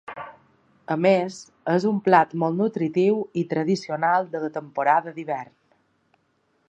[0.93, 1.35] A més
[1.73, 5.55] és un plat molt nutritiu i tradicional de la temporada d’hivern.